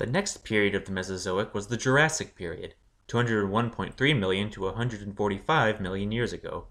The 0.00 0.06
next 0.06 0.44
period 0.44 0.74
of 0.74 0.86
the 0.86 0.92
Mesozoic 0.92 1.52
was 1.52 1.66
the 1.66 1.76
Jurassic 1.76 2.34
period, 2.34 2.74
201.3 3.08 4.18
million 4.18 4.48
to 4.48 4.62
145 4.62 5.78
million 5.78 6.10
years 6.10 6.32
ago. 6.32 6.68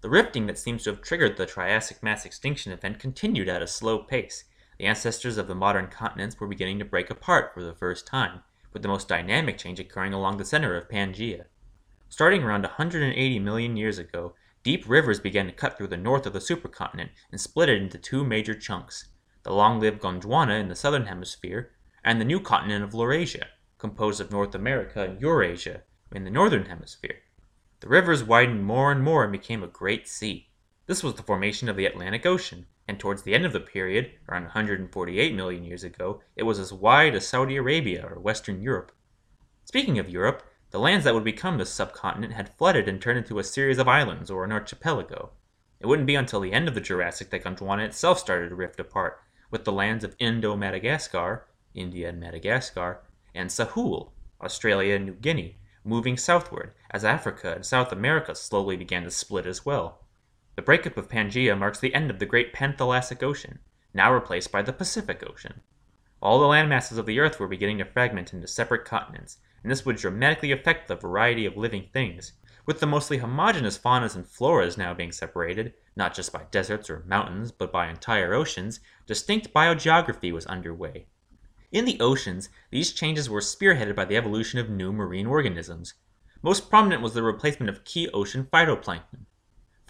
The 0.00 0.08
rifting 0.08 0.46
that 0.46 0.58
seems 0.58 0.84
to 0.84 0.90
have 0.90 1.02
triggered 1.02 1.36
the 1.36 1.44
Triassic 1.44 2.04
mass 2.04 2.24
extinction 2.24 2.70
event 2.70 3.00
continued 3.00 3.48
at 3.48 3.62
a 3.62 3.66
slow 3.66 3.98
pace. 3.98 4.44
The 4.78 4.84
ancestors 4.84 5.38
of 5.38 5.48
the 5.48 5.56
modern 5.56 5.88
continents 5.88 6.38
were 6.38 6.46
beginning 6.46 6.78
to 6.78 6.84
break 6.84 7.10
apart 7.10 7.52
for 7.52 7.64
the 7.64 7.74
first 7.74 8.06
time, 8.06 8.44
with 8.72 8.82
the 8.82 8.88
most 8.88 9.08
dynamic 9.08 9.58
change 9.58 9.80
occurring 9.80 10.14
along 10.14 10.36
the 10.36 10.44
center 10.44 10.76
of 10.76 10.88
Pangaea. 10.88 11.46
Starting 12.08 12.44
around 12.44 12.62
180 12.62 13.40
million 13.40 13.76
years 13.76 13.98
ago, 13.98 14.34
deep 14.62 14.88
rivers 14.88 15.18
began 15.18 15.46
to 15.46 15.52
cut 15.52 15.76
through 15.76 15.88
the 15.88 15.96
north 15.96 16.26
of 16.26 16.32
the 16.32 16.38
supercontinent 16.38 17.10
and 17.32 17.40
split 17.40 17.70
it 17.70 17.82
into 17.82 17.98
two 17.98 18.22
major 18.22 18.54
chunks 18.54 19.08
the 19.44 19.54
long 19.54 19.80
lived 19.80 20.02
Gondwana 20.02 20.60
in 20.60 20.68
the 20.68 20.74
southern 20.74 21.06
hemisphere, 21.06 21.72
and 22.08 22.18
the 22.18 22.24
new 22.24 22.40
continent 22.40 22.82
of 22.82 22.94
Laurasia, 22.94 23.48
composed 23.76 24.18
of 24.18 24.30
North 24.30 24.54
America 24.54 25.02
and 25.02 25.20
Eurasia 25.20 25.82
in 26.10 26.24
the 26.24 26.30
northern 26.30 26.64
hemisphere. 26.64 27.16
The 27.80 27.88
rivers 27.88 28.24
widened 28.24 28.64
more 28.64 28.90
and 28.90 29.04
more 29.04 29.24
and 29.24 29.30
became 29.30 29.62
a 29.62 29.66
great 29.66 30.08
sea. 30.08 30.48
This 30.86 31.02
was 31.02 31.16
the 31.16 31.22
formation 31.22 31.68
of 31.68 31.76
the 31.76 31.84
Atlantic 31.84 32.24
Ocean, 32.24 32.64
and 32.88 32.98
towards 32.98 33.24
the 33.24 33.34
end 33.34 33.44
of 33.44 33.52
the 33.52 33.60
period, 33.60 34.12
around 34.26 34.44
148 34.44 35.34
million 35.34 35.64
years 35.64 35.84
ago, 35.84 36.22
it 36.34 36.44
was 36.44 36.58
as 36.58 36.72
wide 36.72 37.14
as 37.14 37.28
Saudi 37.28 37.56
Arabia 37.56 38.08
or 38.10 38.18
Western 38.18 38.62
Europe. 38.62 38.90
Speaking 39.66 39.98
of 39.98 40.08
Europe, 40.08 40.42
the 40.70 40.78
lands 40.78 41.04
that 41.04 41.12
would 41.12 41.24
become 41.24 41.58
this 41.58 41.68
subcontinent 41.68 42.32
had 42.32 42.56
flooded 42.56 42.88
and 42.88 43.02
turned 43.02 43.18
into 43.18 43.38
a 43.38 43.44
series 43.44 43.76
of 43.76 43.86
islands 43.86 44.30
or 44.30 44.44
an 44.44 44.52
archipelago. 44.52 45.32
It 45.78 45.86
wouldn't 45.86 46.06
be 46.06 46.14
until 46.14 46.40
the 46.40 46.54
end 46.54 46.68
of 46.68 46.74
the 46.74 46.80
Jurassic 46.80 47.28
that 47.28 47.44
Gondwana 47.44 47.84
itself 47.84 48.18
started 48.18 48.48
to 48.48 48.54
rift 48.54 48.80
apart, 48.80 49.20
with 49.50 49.66
the 49.66 49.72
lands 49.72 50.04
of 50.04 50.16
Indo-Madagascar, 50.18 51.44
India 51.78 52.08
and 52.08 52.20
Madagascar, 52.20 53.02
and 53.34 53.50
Sahul, 53.50 54.10
Australia 54.42 54.96
and 54.96 55.06
New 55.06 55.14
Guinea, 55.14 55.58
moving 55.84 56.16
southward 56.16 56.72
as 56.90 57.04
Africa 57.04 57.54
and 57.54 57.64
South 57.64 57.92
America 57.92 58.34
slowly 58.34 58.76
began 58.76 59.04
to 59.04 59.10
split 59.10 59.46
as 59.46 59.64
well. 59.64 60.04
The 60.56 60.62
breakup 60.62 60.96
of 60.96 61.08
Pangaea 61.08 61.56
marks 61.56 61.78
the 61.78 61.94
end 61.94 62.10
of 62.10 62.18
the 62.18 62.26
great 62.26 62.52
Panthalassic 62.52 63.22
Ocean, 63.22 63.60
now 63.94 64.12
replaced 64.12 64.50
by 64.50 64.62
the 64.62 64.72
Pacific 64.72 65.22
Ocean. 65.24 65.60
All 66.20 66.40
the 66.40 66.46
land 66.46 66.68
masses 66.68 66.98
of 66.98 67.06
the 67.06 67.20
Earth 67.20 67.38
were 67.38 67.46
beginning 67.46 67.78
to 67.78 67.84
fragment 67.84 68.34
into 68.34 68.48
separate 68.48 68.84
continents, 68.84 69.38
and 69.62 69.70
this 69.70 69.86
would 69.86 69.96
dramatically 69.96 70.50
affect 70.50 70.88
the 70.88 70.96
variety 70.96 71.46
of 71.46 71.56
living 71.56 71.88
things, 71.92 72.32
with 72.66 72.80
the 72.80 72.86
mostly 72.86 73.18
homogeneous 73.18 73.78
faunas 73.78 74.16
and 74.16 74.26
floras 74.26 74.76
now 74.76 74.92
being 74.92 75.12
separated, 75.12 75.74
not 75.96 76.12
just 76.12 76.32
by 76.32 76.42
deserts 76.50 76.90
or 76.90 77.04
mountains, 77.06 77.52
but 77.52 77.72
by 77.72 77.88
entire 77.88 78.34
oceans, 78.34 78.80
distinct 79.06 79.54
biogeography 79.54 80.32
was 80.32 80.44
underway. 80.46 81.06
In 81.70 81.84
the 81.84 82.00
oceans, 82.00 82.48
these 82.70 82.92
changes 82.92 83.28
were 83.28 83.40
spearheaded 83.40 83.94
by 83.94 84.06
the 84.06 84.16
evolution 84.16 84.58
of 84.58 84.70
new 84.70 84.90
marine 84.90 85.26
organisms. 85.26 85.92
Most 86.40 86.70
prominent 86.70 87.02
was 87.02 87.12
the 87.12 87.22
replacement 87.22 87.68
of 87.68 87.84
key 87.84 88.08
ocean 88.08 88.48
phytoplankton. 88.50 89.26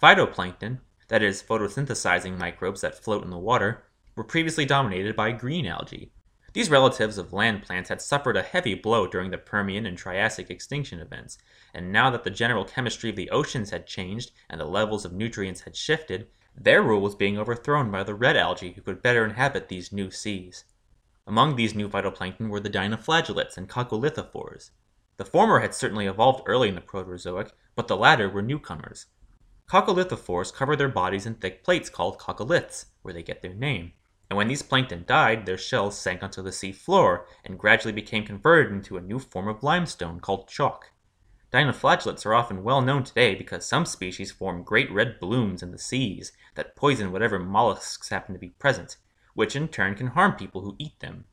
Phytoplankton, 0.01 0.79
that 1.07 1.23
is, 1.23 1.41
photosynthesizing 1.41 2.37
microbes 2.37 2.81
that 2.81 3.01
float 3.01 3.23
in 3.23 3.29
the 3.29 3.37
water, 3.37 3.85
were 4.15 4.25
previously 4.25 4.65
dominated 4.65 5.15
by 5.15 5.31
green 5.31 5.65
algae. 5.65 6.11
These 6.51 6.69
relatives 6.69 7.17
of 7.17 7.31
land 7.31 7.63
plants 7.63 7.87
had 7.87 8.01
suffered 8.01 8.35
a 8.35 8.41
heavy 8.41 8.73
blow 8.73 9.07
during 9.07 9.31
the 9.31 9.37
Permian 9.37 9.85
and 9.85 9.97
Triassic 9.97 10.49
extinction 10.49 10.99
events, 10.99 11.37
and 11.73 11.93
now 11.93 12.09
that 12.09 12.25
the 12.25 12.29
general 12.29 12.65
chemistry 12.65 13.11
of 13.11 13.15
the 13.15 13.29
oceans 13.29 13.69
had 13.69 13.87
changed 13.87 14.31
and 14.49 14.59
the 14.59 14.65
levels 14.65 15.05
of 15.05 15.13
nutrients 15.13 15.61
had 15.61 15.77
shifted, 15.77 16.27
their 16.53 16.81
rule 16.81 16.99
was 16.99 17.15
being 17.15 17.37
overthrown 17.37 17.89
by 17.89 18.03
the 18.03 18.15
red 18.15 18.35
algae 18.35 18.73
who 18.73 18.81
could 18.81 19.01
better 19.01 19.23
inhabit 19.23 19.69
these 19.69 19.93
new 19.93 20.11
seas. 20.11 20.65
Among 21.29 21.55
these 21.55 21.75
new 21.75 21.87
phytoplankton 21.87 22.49
were 22.49 22.59
the 22.59 22.71
dinoflagellates 22.71 23.55
and 23.55 23.69
coccolithophores. 23.69 24.71
The 25.17 25.25
former 25.25 25.59
had 25.59 25.75
certainly 25.75 26.07
evolved 26.07 26.41
early 26.47 26.69
in 26.69 26.73
the 26.73 26.81
Proterozoic, 26.81 27.51
but 27.75 27.87
the 27.87 27.95
latter 27.95 28.27
were 28.27 28.41
newcomers. 28.41 29.05
Coccolithophores 29.69 30.51
cover 30.51 30.75
their 30.75 30.89
bodies 30.89 31.27
in 31.27 31.35
thick 31.35 31.63
plates 31.63 31.87
called 31.87 32.17
coccoliths, 32.17 32.85
where 33.03 33.13
they 33.13 33.21
get 33.21 33.43
their 33.43 33.53
name. 33.53 33.91
And 34.27 34.37
when 34.37 34.47
these 34.47 34.63
plankton 34.63 35.03
died, 35.05 35.45
their 35.45 35.55
shells 35.55 35.95
sank 35.99 36.23
onto 36.23 36.41
the 36.41 36.51
sea 36.51 36.71
floor 36.71 37.27
and 37.45 37.59
gradually 37.59 37.93
became 37.93 38.25
converted 38.25 38.73
into 38.73 38.97
a 38.97 39.01
new 39.01 39.19
form 39.19 39.47
of 39.47 39.61
limestone 39.61 40.19
called 40.19 40.47
chalk. 40.47 40.93
Dinoflagellates 41.53 42.25
are 42.25 42.33
often 42.33 42.63
well 42.63 42.81
known 42.81 43.03
today 43.03 43.35
because 43.35 43.67
some 43.67 43.85
species 43.85 44.31
form 44.31 44.63
great 44.63 44.91
red 44.91 45.19
blooms 45.19 45.61
in 45.61 45.69
the 45.69 45.77
seas 45.77 46.31
that 46.55 46.75
poison 46.75 47.11
whatever 47.11 47.37
mollusks 47.37 48.09
happen 48.09 48.33
to 48.33 48.39
be 48.39 48.49
present, 48.49 48.97
which 49.33 49.55
in 49.55 49.67
turn 49.67 49.95
can 49.95 50.07
harm 50.07 50.33
people 50.33 50.61
who 50.61 50.75
eat 50.79 50.99
them. 50.99 51.25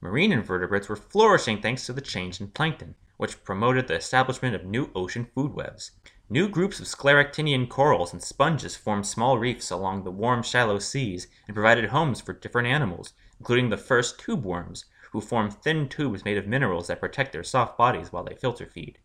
Marine 0.00 0.32
invertebrates 0.32 0.88
were 0.88 0.96
flourishing 0.96 1.60
thanks 1.60 1.86
to 1.86 1.92
the 1.92 2.00
change 2.00 2.40
in 2.40 2.48
plankton, 2.48 2.94
which 3.16 3.44
promoted 3.44 3.86
the 3.86 3.94
establishment 3.94 4.54
of 4.54 4.64
new 4.64 4.90
ocean 4.94 5.24
food 5.24 5.54
webs. 5.54 5.92
New 6.28 6.48
groups 6.48 6.80
of 6.80 6.86
scleractinian 6.86 7.68
corals 7.68 8.12
and 8.12 8.22
sponges 8.22 8.74
formed 8.74 9.06
small 9.06 9.38
reefs 9.38 9.70
along 9.70 10.02
the 10.02 10.10
warm, 10.10 10.42
shallow 10.42 10.78
seas 10.78 11.28
and 11.46 11.54
provided 11.54 11.90
homes 11.90 12.20
for 12.20 12.32
different 12.32 12.66
animals, 12.66 13.12
including 13.38 13.68
the 13.68 13.76
first 13.76 14.18
tube 14.18 14.44
worms, 14.44 14.86
who 15.12 15.20
form 15.20 15.50
thin 15.50 15.88
tubes 15.88 16.24
made 16.24 16.38
of 16.38 16.46
minerals 16.46 16.86
that 16.86 17.00
protect 17.00 17.32
their 17.32 17.44
soft 17.44 17.76
bodies 17.76 18.12
while 18.12 18.24
they 18.24 18.34
filter 18.34 18.66
feed. 18.66 18.98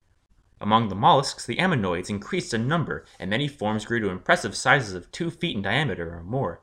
Among 0.59 0.87
the 0.87 0.95
mollusks, 0.95 1.45
the 1.45 1.57
ammonoids 1.57 2.09
increased 2.09 2.53
in 2.53 2.67
number, 2.67 3.05
and 3.19 3.29
many 3.29 3.47
forms 3.47 3.85
grew 3.85 3.99
to 3.99 4.09
impressive 4.09 4.55
sizes 4.55 4.95
of 4.95 5.11
two 5.11 5.29
feet 5.29 5.55
in 5.55 5.61
diameter 5.61 6.15
or 6.15 6.23
more. 6.23 6.61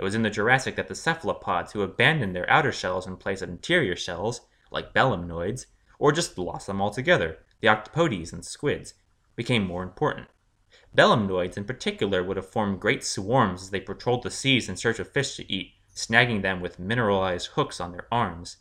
It 0.00 0.04
was 0.04 0.14
in 0.14 0.22
the 0.22 0.30
Jurassic 0.30 0.76
that 0.76 0.88
the 0.88 0.94
cephalopods 0.94 1.72
who 1.72 1.82
abandoned 1.82 2.34
their 2.34 2.48
outer 2.48 2.72
shells 2.72 3.06
in 3.06 3.18
place 3.18 3.42
of 3.42 3.50
interior 3.50 3.94
shells, 3.94 4.40
like 4.70 4.94
belemnoids, 4.94 5.66
or 5.98 6.10
just 6.10 6.38
lost 6.38 6.66
them 6.66 6.80
altogether, 6.80 7.40
the 7.60 7.68
octopodes 7.68 8.32
and 8.32 8.42
squids, 8.42 8.94
became 9.36 9.66
more 9.66 9.82
important. 9.82 10.28
Belemnoids 10.96 11.58
in 11.58 11.64
particular 11.64 12.24
would 12.24 12.38
have 12.38 12.48
formed 12.48 12.80
great 12.80 13.04
swarms 13.04 13.60
as 13.60 13.68
they 13.68 13.80
patrolled 13.80 14.22
the 14.22 14.30
seas 14.30 14.70
in 14.70 14.76
search 14.76 14.98
of 15.00 15.12
fish 15.12 15.36
to 15.36 15.52
eat, 15.52 15.74
snagging 15.94 16.40
them 16.40 16.62
with 16.62 16.78
mineralized 16.78 17.48
hooks 17.48 17.78
on 17.78 17.92
their 17.92 18.08
arms. 18.10 18.56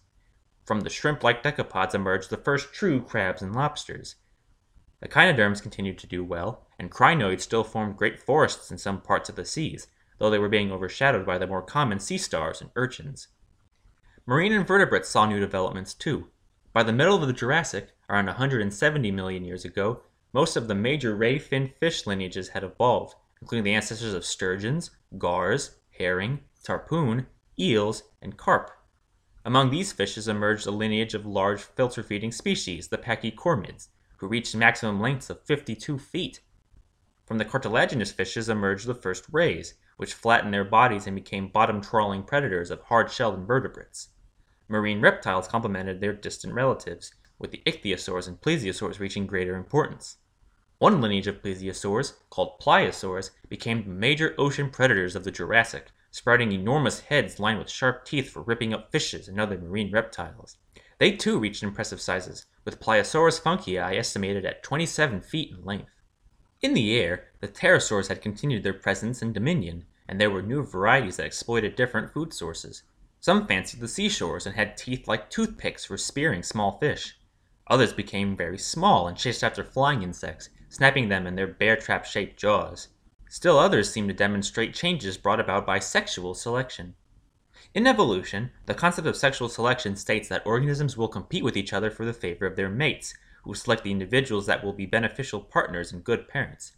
From 0.65 0.81
the 0.81 0.89
shrimp-like 0.89 1.41
decapods 1.41 1.95
emerged 1.95 2.31
the 2.31 2.35
first 2.35 2.73
true 2.73 3.01
crabs 3.01 3.41
and 3.41 3.55
lobsters. 3.55 4.15
Echinoderms 5.01 5.61
continued 5.61 5.99
to 5.99 6.05
do 6.05 6.21
well, 6.21 6.67
and 6.77 6.91
crinoids 6.91 7.43
still 7.43 7.63
formed 7.63 7.95
great 7.95 8.19
forests 8.19 8.71
in 8.71 8.77
some 8.77 8.99
parts 8.99 9.29
of 9.29 9.37
the 9.37 9.45
seas, 9.45 9.87
though 10.19 10.29
they 10.29 10.37
were 10.37 10.49
being 10.49 10.71
overshadowed 10.71 11.25
by 11.25 11.37
the 11.37 11.47
more 11.47 11.61
common 11.61 11.99
sea 11.99 12.17
stars 12.17 12.61
and 12.61 12.69
urchins. 12.75 13.29
Marine 14.25 14.51
invertebrates 14.51 15.09
saw 15.09 15.25
new 15.25 15.39
developments 15.39 15.93
too. 15.93 16.27
By 16.71 16.83
the 16.83 16.93
middle 16.93 17.15
of 17.15 17.27
the 17.27 17.33
Jurassic, 17.33 17.89
around 18.09 18.27
170 18.27 19.11
million 19.11 19.43
years 19.43 19.65
ago, 19.65 20.03
most 20.33 20.55
of 20.55 20.67
the 20.67 20.75
major 20.75 21.15
ray 21.15 21.39
fin 21.39 21.71
fish 21.79 22.05
lineages 22.05 22.49
had 22.49 22.63
evolved, 22.63 23.15
including 23.41 23.63
the 23.63 23.73
ancestors 23.73 24.13
of 24.13 24.23
sturgeons, 24.23 24.91
gars, 25.17 25.77
herring, 25.97 26.41
tarpon, 26.63 27.25
eels, 27.57 28.03
and 28.21 28.37
carp. 28.37 28.69
Among 29.45 29.69
these 29.71 29.91
fishes 29.91 30.27
emerged 30.27 30.67
a 30.67 30.71
lineage 30.71 31.13
of 31.13 31.25
large 31.25 31.61
filter 31.61 32.03
feeding 32.03 32.31
species, 32.31 32.89
the 32.89 32.97
pachycormids, 32.97 33.87
who 34.17 34.27
reached 34.27 34.55
maximum 34.55 34.99
lengths 34.99 35.29
of 35.29 35.41
52 35.41 35.97
feet. 35.97 36.41
From 37.25 37.37
the 37.37 37.45
cartilaginous 37.45 38.11
fishes 38.11 38.49
emerged 38.49 38.85
the 38.85 38.93
first 38.93 39.25
rays, 39.31 39.75
which 39.99 40.13
flattened 40.13 40.53
their 40.53 40.63
bodies 40.63 41.05
and 41.07 41.13
became 41.13 41.49
bottom 41.49 41.81
trawling 41.81 42.23
predators 42.23 42.71
of 42.71 42.81
hard 42.83 43.11
shelled 43.11 43.37
invertebrates. 43.37 44.07
Marine 44.69 45.01
reptiles 45.01 45.45
complemented 45.45 45.99
their 45.99 46.13
distant 46.13 46.53
relatives, 46.53 47.13
with 47.37 47.51
the 47.51 47.61
ichthyosaurs 47.65 48.25
and 48.25 48.39
plesiosaurs 48.39 48.99
reaching 48.99 49.27
greater 49.27 49.57
importance. 49.57 50.15
One 50.77 51.01
lineage 51.01 51.27
of 51.27 51.41
plesiosaurs, 51.43 52.13
called 52.29 52.61
pliosaurs, 52.61 53.31
became 53.49 53.83
the 53.83 53.89
major 53.89 54.35
ocean 54.37 54.69
predators 54.69 55.17
of 55.17 55.25
the 55.25 55.31
Jurassic, 55.31 55.87
sprouting 56.11 56.53
enormous 56.53 57.01
heads 57.01 57.37
lined 57.37 57.59
with 57.59 57.69
sharp 57.69 58.05
teeth 58.05 58.29
for 58.29 58.41
ripping 58.43 58.73
up 58.73 58.93
fishes 58.93 59.27
and 59.27 59.37
other 59.37 59.57
marine 59.57 59.91
reptiles. 59.91 60.55
They 60.97 61.11
too 61.11 61.37
reached 61.39 61.61
impressive 61.61 61.99
sizes, 61.99 62.45
with 62.63 62.79
Pliosaurus 62.79 63.41
funkii 63.41 63.97
estimated 63.97 64.45
at 64.45 64.63
27 64.63 65.19
feet 65.19 65.51
in 65.51 65.65
length. 65.65 65.91
In 66.61 66.73
the 66.73 66.99
air, 66.99 67.27
the 67.39 67.47
pterosaurs 67.47 68.09
had 68.09 68.21
continued 68.21 68.63
their 68.63 68.73
presence 68.73 69.21
and 69.21 69.33
dominion, 69.33 69.85
and 70.09 70.19
there 70.19 70.29
were 70.29 70.41
new 70.41 70.61
varieties 70.61 71.15
that 71.15 71.25
exploited 71.25 71.75
different 71.75 72.11
food 72.11 72.33
sources. 72.33 72.83
Some 73.21 73.47
fancied 73.47 73.79
the 73.79 73.87
seashores 73.87 74.45
and 74.45 74.55
had 74.55 74.75
teeth 74.75 75.07
like 75.07 75.29
toothpicks 75.29 75.85
for 75.85 75.97
spearing 75.97 76.43
small 76.43 76.77
fish. 76.77 77.17
Others 77.67 77.93
became 77.93 78.35
very 78.35 78.57
small 78.57 79.07
and 79.07 79.15
chased 79.15 79.43
after 79.43 79.63
flying 79.63 80.03
insects, 80.03 80.49
snapping 80.67 81.07
them 81.07 81.25
in 81.25 81.35
their 81.35 81.47
bear 81.47 81.77
trap 81.77 82.03
shaped 82.03 82.37
jaws. 82.37 82.89
Still 83.29 83.57
others 83.57 83.91
seemed 83.91 84.09
to 84.09 84.13
demonstrate 84.13 84.73
changes 84.73 85.17
brought 85.17 85.39
about 85.39 85.65
by 85.65 85.79
sexual 85.79 86.33
selection. 86.33 86.95
In 87.73 87.87
evolution, 87.87 88.51
the 88.65 88.73
concept 88.73 89.07
of 89.07 89.15
sexual 89.15 89.47
selection 89.47 89.95
states 89.95 90.27
that 90.27 90.45
organisms 90.45 90.97
will 90.97 91.07
compete 91.07 91.43
with 91.43 91.55
each 91.55 91.71
other 91.71 91.91
for 91.91 92.05
the 92.05 92.13
favor 92.13 92.45
of 92.45 92.55
their 92.55 92.69
mates, 92.69 93.13
who 93.43 93.53
select 93.53 93.83
the 93.83 93.91
individuals 93.91 94.45
that 94.45 94.63
will 94.63 94.73
be 94.73 94.85
beneficial 94.85 95.39
partners 95.39 95.91
and 95.91 96.03
good 96.03 96.27
parents. 96.27 96.73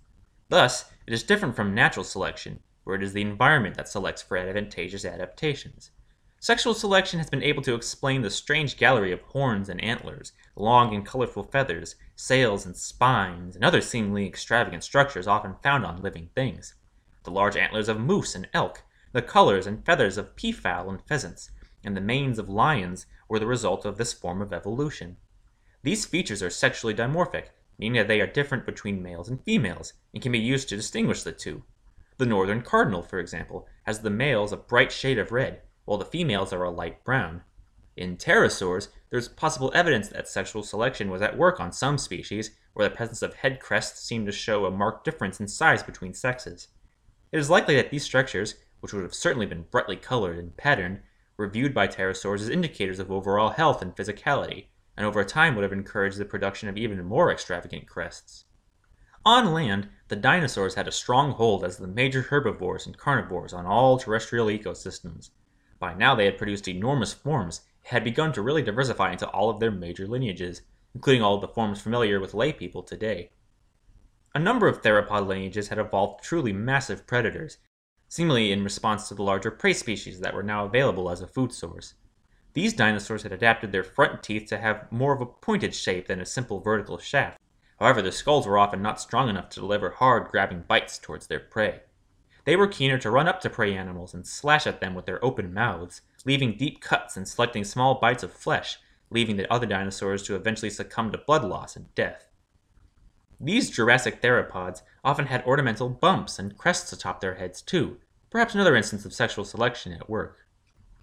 Thus, 0.49 0.91
it 1.07 1.13
is 1.13 1.23
different 1.23 1.55
from 1.55 1.73
natural 1.73 2.03
selection, 2.03 2.59
where 2.83 2.95
it 2.95 3.03
is 3.03 3.13
the 3.13 3.21
environment 3.21 3.75
that 3.75 3.87
selects 3.87 4.21
for 4.21 4.37
advantageous 4.37 5.05
adaptations. 5.05 5.91
Sexual 6.39 6.73
selection 6.73 7.19
has 7.19 7.29
been 7.29 7.43
able 7.43 7.61
to 7.61 7.75
explain 7.75 8.23
the 8.23 8.29
strange 8.31 8.75
gallery 8.75 9.11
of 9.11 9.21
horns 9.21 9.69
and 9.69 9.79
antlers, 9.83 10.31
long 10.55 10.93
and 10.95 11.05
colorful 11.05 11.43
feathers, 11.43 11.95
sails 12.15 12.65
and 12.65 12.75
spines, 12.75 13.55
and 13.55 13.63
other 13.63 13.79
seemingly 13.79 14.25
extravagant 14.25 14.83
structures 14.83 15.27
often 15.27 15.55
found 15.61 15.85
on 15.85 16.01
living 16.01 16.29
things. 16.33 16.73
The 17.23 17.31
large 17.31 17.55
antlers 17.55 17.87
of 17.87 17.99
moose 17.99 18.33
and 18.33 18.49
elk, 18.53 18.81
the 19.11 19.21
colors 19.21 19.67
and 19.67 19.85
feathers 19.85 20.17
of 20.17 20.35
peafowl 20.35 20.89
and 20.89 21.01
pheasants, 21.01 21.51
and 21.83 21.95
the 21.95 22.01
manes 22.01 22.39
of 22.39 22.49
lions 22.49 23.05
were 23.29 23.37
the 23.37 23.45
result 23.45 23.85
of 23.85 23.97
this 23.97 24.11
form 24.11 24.41
of 24.41 24.51
evolution. 24.51 25.17
These 25.83 26.05
features 26.05 26.43
are 26.43 26.49
sexually 26.49 26.93
dimorphic, 26.93 27.45
meaning 27.79 27.97
that 27.97 28.07
they 28.07 28.21
are 28.21 28.27
different 28.27 28.65
between 28.65 29.01
males 29.01 29.27
and 29.27 29.43
females, 29.43 29.93
and 30.13 30.21
can 30.21 30.31
be 30.31 30.39
used 30.39 30.69
to 30.69 30.75
distinguish 30.75 31.23
the 31.23 31.31
two. 31.31 31.63
The 32.17 32.27
northern 32.27 32.61
cardinal, 32.61 33.01
for 33.01 33.19
example, 33.19 33.67
has 33.83 34.01
the 34.01 34.11
males 34.11 34.51
a 34.51 34.57
bright 34.57 34.91
shade 34.91 35.17
of 35.17 35.31
red, 35.31 35.61
while 35.85 35.97
the 35.97 36.05
females 36.05 36.53
are 36.53 36.63
a 36.63 36.69
light 36.69 37.03
brown. 37.03 37.41
In 37.97 38.15
pterosaurs, 38.15 38.89
there's 39.09 39.27
possible 39.27 39.71
evidence 39.73 40.09
that 40.09 40.27
sexual 40.27 40.61
selection 40.61 41.09
was 41.09 41.23
at 41.23 41.35
work 41.35 41.59
on 41.59 41.71
some 41.71 41.97
species, 41.97 42.51
where 42.73 42.87
the 42.87 42.95
presence 42.95 43.23
of 43.23 43.33
head 43.33 43.59
crests 43.59 44.03
seemed 44.07 44.27
to 44.27 44.31
show 44.31 44.65
a 44.65 44.71
marked 44.71 45.03
difference 45.03 45.39
in 45.39 45.47
size 45.47 45.81
between 45.81 46.13
sexes. 46.13 46.67
It 47.31 47.39
is 47.39 47.49
likely 47.49 47.75
that 47.75 47.89
these 47.89 48.03
structures, 48.03 48.55
which 48.81 48.93
would 48.93 49.03
have 49.03 49.15
certainly 49.15 49.47
been 49.47 49.65
brightly 49.71 49.95
colored 49.95 50.37
and 50.37 50.55
patterned, 50.55 51.01
were 51.37 51.49
viewed 51.49 51.73
by 51.73 51.87
pterosaurs 51.87 52.41
as 52.41 52.49
indicators 52.49 52.99
of 52.99 53.11
overall 53.11 53.49
health 53.49 53.81
and 53.81 53.95
physicality, 53.95 54.67
and 55.01 55.07
over 55.07 55.23
time 55.23 55.55
would 55.55 55.63
have 55.63 55.73
encouraged 55.73 56.19
the 56.19 56.25
production 56.25 56.69
of 56.69 56.77
even 56.77 57.03
more 57.03 57.31
extravagant 57.31 57.87
crests. 57.87 58.45
On 59.25 59.51
land, 59.51 59.89
the 60.09 60.15
dinosaurs 60.15 60.75
had 60.75 60.87
a 60.87 60.91
strong 60.91 61.31
hold 61.31 61.63
as 61.63 61.77
the 61.77 61.87
major 61.87 62.21
herbivores 62.21 62.85
and 62.85 62.95
carnivores 62.95 63.51
on 63.51 63.65
all 63.65 63.97
terrestrial 63.97 64.45
ecosystems. 64.45 65.31
By 65.79 65.95
now 65.95 66.13
they 66.13 66.25
had 66.25 66.37
produced 66.37 66.67
enormous 66.67 67.13
forms 67.13 67.61
and 67.83 67.93
had 67.93 68.03
begun 68.03 68.31
to 68.33 68.43
really 68.43 68.61
diversify 68.61 69.11
into 69.11 69.27
all 69.29 69.49
of 69.49 69.59
their 69.59 69.71
major 69.71 70.05
lineages, 70.05 70.61
including 70.93 71.23
all 71.23 71.33
of 71.33 71.41
the 71.41 71.47
forms 71.47 71.81
familiar 71.81 72.19
with 72.19 72.35
lay 72.35 72.53
people 72.53 72.83
today. 72.83 73.31
A 74.35 74.39
number 74.39 74.67
of 74.67 74.83
theropod 74.83 75.25
lineages 75.25 75.69
had 75.69 75.79
evolved 75.79 76.23
truly 76.23 76.53
massive 76.53 77.07
predators, 77.07 77.57
seemingly 78.07 78.51
in 78.51 78.63
response 78.63 79.07
to 79.07 79.15
the 79.15 79.23
larger 79.23 79.49
prey 79.49 79.73
species 79.73 80.19
that 80.19 80.35
were 80.35 80.43
now 80.43 80.63
available 80.63 81.09
as 81.09 81.21
a 81.21 81.27
food 81.27 81.51
source. 81.51 81.95
These 82.53 82.73
dinosaurs 82.73 83.23
had 83.23 83.31
adapted 83.31 83.71
their 83.71 83.83
front 83.83 84.23
teeth 84.23 84.49
to 84.49 84.57
have 84.57 84.91
more 84.91 85.13
of 85.13 85.21
a 85.21 85.25
pointed 85.25 85.73
shape 85.73 86.07
than 86.07 86.19
a 86.19 86.25
simple 86.25 86.59
vertical 86.59 86.97
shaft. 86.97 87.39
However, 87.79 88.01
their 88.01 88.11
skulls 88.11 88.45
were 88.45 88.59
often 88.59 88.81
not 88.81 88.99
strong 88.99 89.29
enough 89.29 89.49
to 89.49 89.59
deliver 89.59 89.91
hard, 89.91 90.27
grabbing 90.29 90.65
bites 90.67 90.97
towards 90.97 91.27
their 91.27 91.39
prey. 91.39 91.81
They 92.43 92.55
were 92.55 92.67
keener 92.67 92.97
to 92.99 93.11
run 93.11 93.27
up 93.27 93.39
to 93.41 93.49
prey 93.49 93.75
animals 93.75 94.13
and 94.13 94.25
slash 94.27 94.67
at 94.67 94.81
them 94.81 94.93
with 94.93 95.05
their 95.05 95.23
open 95.23 95.53
mouths, 95.53 96.01
leaving 96.25 96.57
deep 96.57 96.81
cuts 96.81 97.15
and 97.15 97.27
selecting 97.27 97.63
small 97.63 97.95
bites 97.95 98.23
of 98.23 98.33
flesh, 98.33 98.79
leaving 99.09 99.37
the 99.37 99.51
other 99.51 99.65
dinosaurs 99.65 100.23
to 100.23 100.35
eventually 100.35 100.69
succumb 100.69 101.11
to 101.11 101.17
blood 101.17 101.43
loss 101.43 101.75
and 101.75 101.93
death. 101.95 102.27
These 103.39 103.71
Jurassic 103.71 104.21
theropods 104.21 104.81
often 105.03 105.25
had 105.25 105.43
ornamental 105.45 105.89
bumps 105.89 106.37
and 106.37 106.57
crests 106.57 106.93
atop 106.93 107.21
their 107.21 107.35
heads 107.35 107.61
too, 107.61 107.97
perhaps 108.29 108.53
another 108.53 108.75
instance 108.75 109.05
of 109.05 109.13
sexual 109.13 109.45
selection 109.45 109.93
at 109.93 110.09
work. 110.09 110.45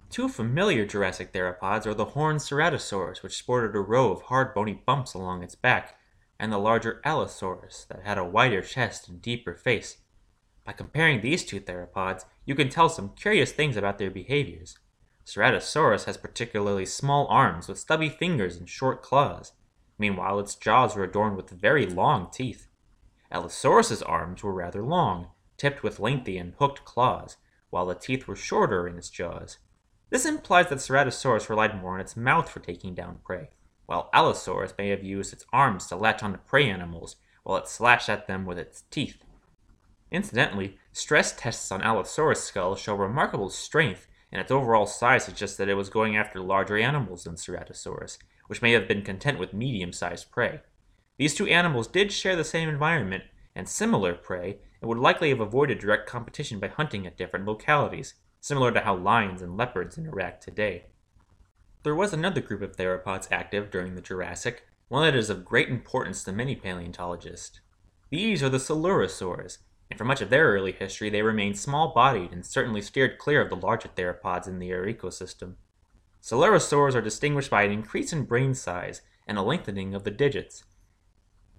Two 0.09 0.27
familiar 0.27 0.87
Jurassic 0.87 1.31
theropods 1.33 1.85
are 1.85 1.93
the 1.93 2.05
horned 2.05 2.39
Ceratosaurus, 2.39 3.21
which 3.21 3.37
sported 3.37 3.75
a 3.75 3.79
row 3.79 4.11
of 4.11 4.23
hard 4.23 4.55
bony 4.55 4.73
bumps 4.73 5.13
along 5.13 5.43
its 5.43 5.53
back, 5.53 5.99
and 6.39 6.51
the 6.51 6.57
larger 6.57 6.99
Allosaurus 7.05 7.85
that 7.89 8.03
had 8.03 8.17
a 8.17 8.25
wider 8.25 8.63
chest 8.63 9.07
and 9.07 9.21
deeper 9.21 9.53
face. 9.53 9.97
By 10.65 10.73
comparing 10.73 11.21
these 11.21 11.45
two 11.45 11.59
theropods, 11.59 12.25
you 12.43 12.55
can 12.55 12.69
tell 12.69 12.89
some 12.89 13.09
curious 13.15 13.51
things 13.51 13.77
about 13.77 13.99
their 13.99 14.09
behaviors. 14.09 14.79
Ceratosaurus 15.25 16.05
has 16.05 16.17
particularly 16.17 16.87
small 16.87 17.27
arms 17.27 17.67
with 17.67 17.77
stubby 17.77 18.09
fingers 18.09 18.57
and 18.57 18.67
short 18.67 19.03
claws. 19.03 19.51
Meanwhile, 19.99 20.39
its 20.39 20.55
jaws 20.55 20.95
were 20.95 21.03
adorned 21.03 21.37
with 21.37 21.51
very 21.51 21.85
long 21.85 22.31
teeth. 22.31 22.67
Allosaurus's 23.31 24.01
arms 24.01 24.41
were 24.41 24.53
rather 24.53 24.81
long, 24.81 25.27
tipped 25.57 25.83
with 25.83 25.99
lengthy 25.99 26.39
and 26.39 26.55
hooked 26.57 26.83
claws, 26.83 27.37
while 27.69 27.85
the 27.85 27.93
teeth 27.93 28.27
were 28.27 28.35
shorter 28.35 28.87
in 28.87 28.97
its 28.97 29.11
jaws. 29.11 29.59
This 30.09 30.25
implies 30.25 30.69
that 30.69 30.79
Ceratosaurus 30.79 31.49
relied 31.49 31.79
more 31.81 31.93
on 31.93 31.99
its 32.01 32.17
mouth 32.17 32.49
for 32.49 32.59
taking 32.59 32.95
down 32.95 33.19
prey 33.23 33.49
while 33.89 34.11
Allosaurus 34.13 34.75
may 34.77 34.89
have 34.89 35.03
used 35.03 35.33
its 35.33 35.47
arms 35.51 35.87
to 35.87 35.95
latch 35.95 36.21
onto 36.21 36.37
prey 36.37 36.69
animals 36.69 37.15
while 37.41 37.57
it 37.57 37.67
slashed 37.67 38.07
at 38.07 38.27
them 38.27 38.45
with 38.45 38.59
its 38.59 38.83
teeth. 38.91 39.23
Incidentally, 40.11 40.77
stress 40.91 41.35
tests 41.35 41.71
on 41.71 41.81
Allosaurus' 41.81 42.43
skull 42.43 42.75
show 42.75 42.93
remarkable 42.93 43.49
strength, 43.49 44.05
and 44.31 44.39
its 44.39 44.51
overall 44.51 44.85
size 44.85 45.23
suggests 45.23 45.57
that 45.57 45.69
it 45.69 45.73
was 45.73 45.89
going 45.89 46.15
after 46.15 46.39
larger 46.39 46.77
animals 46.77 47.23
than 47.23 47.33
Ceratosaurus, 47.33 48.19
which 48.45 48.61
may 48.61 48.73
have 48.73 48.87
been 48.87 49.01
content 49.01 49.39
with 49.39 49.55
medium 49.55 49.91
sized 49.91 50.29
prey. 50.29 50.59
These 51.17 51.33
two 51.33 51.47
animals 51.47 51.87
did 51.87 52.11
share 52.11 52.35
the 52.35 52.43
same 52.43 52.69
environment 52.69 53.23
and 53.55 53.67
similar 53.67 54.13
prey, 54.13 54.59
and 54.81 54.87
would 54.87 54.99
likely 54.99 55.29
have 55.29 55.39
avoided 55.39 55.79
direct 55.79 56.07
competition 56.07 56.59
by 56.59 56.67
hunting 56.67 57.07
at 57.07 57.17
different 57.17 57.47
localities, 57.47 58.13
similar 58.39 58.71
to 58.71 58.81
how 58.81 58.95
lions 58.95 59.41
and 59.41 59.57
leopards 59.57 59.97
interact 59.97 60.43
today. 60.43 60.85
There 61.83 61.95
was 61.95 62.13
another 62.13 62.41
group 62.41 62.61
of 62.61 62.75
theropods 62.75 63.31
active 63.31 63.71
during 63.71 63.95
the 63.95 64.01
Jurassic, 64.01 64.67
one 64.89 65.05
that 65.05 65.17
is 65.17 65.29
of 65.29 65.45
great 65.45 65.69
importance 65.69 66.23
to 66.23 66.31
many 66.31 66.55
paleontologists. 66.55 67.61
These 68.09 68.41
are 68.41 68.49
the 68.49 68.57
Coelurosaurs, 68.57 69.59
and 69.89 69.97
for 69.97 70.03
much 70.03 70.21
of 70.21 70.29
their 70.29 70.47
early 70.47 70.71
history 70.71 71.09
they 71.09 71.21
remained 71.21 71.57
small-bodied 71.57 72.31
and 72.31 72.45
certainly 72.45 72.81
steered 72.81 73.17
clear 73.17 73.41
of 73.41 73.49
the 73.49 73.55
larger 73.55 73.89
theropods 73.89 74.47
in 74.47 74.59
their 74.59 74.85
ecosystem. 74.85 75.55
Coelurosaurs 76.21 76.95
are 76.95 77.01
distinguished 77.01 77.49
by 77.49 77.63
an 77.63 77.71
increase 77.71 78.11
in 78.11 78.25
brain 78.25 78.53
size 78.53 79.01
and 79.27 79.37
a 79.37 79.41
lengthening 79.41 79.93
of 79.93 80.03
the 80.03 80.11
digits. 80.11 80.63